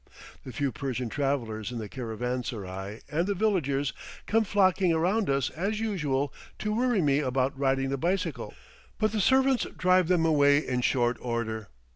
[0.43, 3.93] The few Persian travellers in the caravansarai and the villagers
[4.25, 8.55] come flocking around as usual to worry me about riding the bicycle,
[8.97, 11.67] but the servants drive them away in short order.